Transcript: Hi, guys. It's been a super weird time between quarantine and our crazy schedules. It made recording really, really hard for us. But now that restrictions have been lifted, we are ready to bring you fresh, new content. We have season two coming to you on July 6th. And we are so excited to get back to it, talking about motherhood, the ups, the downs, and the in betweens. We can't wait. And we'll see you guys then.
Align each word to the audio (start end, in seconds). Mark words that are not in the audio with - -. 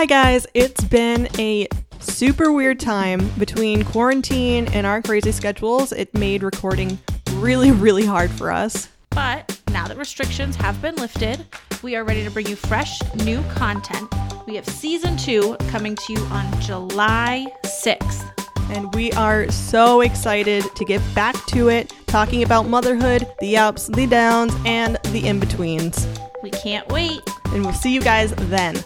Hi, 0.00 0.06
guys. 0.06 0.46
It's 0.54 0.82
been 0.82 1.28
a 1.38 1.68
super 1.98 2.52
weird 2.52 2.80
time 2.80 3.28
between 3.36 3.84
quarantine 3.84 4.66
and 4.68 4.86
our 4.86 5.02
crazy 5.02 5.30
schedules. 5.30 5.92
It 5.92 6.14
made 6.14 6.42
recording 6.42 6.98
really, 7.32 7.70
really 7.70 8.06
hard 8.06 8.30
for 8.30 8.50
us. 8.50 8.88
But 9.10 9.60
now 9.70 9.86
that 9.88 9.98
restrictions 9.98 10.56
have 10.56 10.80
been 10.80 10.94
lifted, 10.94 11.44
we 11.82 11.96
are 11.96 12.04
ready 12.04 12.24
to 12.24 12.30
bring 12.30 12.46
you 12.46 12.56
fresh, 12.56 12.98
new 13.16 13.42
content. 13.50 14.10
We 14.46 14.56
have 14.56 14.66
season 14.66 15.18
two 15.18 15.54
coming 15.68 15.96
to 15.96 16.12
you 16.14 16.20
on 16.30 16.60
July 16.62 17.52
6th. 17.66 18.24
And 18.70 18.94
we 18.94 19.12
are 19.12 19.50
so 19.50 20.00
excited 20.00 20.64
to 20.76 20.84
get 20.86 21.02
back 21.14 21.34
to 21.48 21.68
it, 21.68 21.92
talking 22.06 22.42
about 22.42 22.66
motherhood, 22.66 23.30
the 23.40 23.58
ups, 23.58 23.88
the 23.88 24.06
downs, 24.06 24.54
and 24.64 24.96
the 25.12 25.26
in 25.26 25.38
betweens. 25.38 26.08
We 26.42 26.52
can't 26.52 26.88
wait. 26.88 27.20
And 27.52 27.62
we'll 27.62 27.74
see 27.74 27.92
you 27.92 28.00
guys 28.00 28.32
then. 28.48 28.82